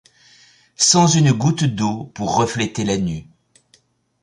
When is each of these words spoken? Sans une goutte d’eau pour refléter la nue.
Sans 0.79 1.05
une 1.05 1.31
goutte 1.31 1.63
d’eau 1.63 2.05
pour 2.15 2.35
refléter 2.35 2.83
la 2.83 2.97
nue. 2.97 3.27